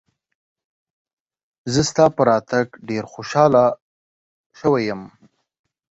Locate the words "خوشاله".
3.13-3.63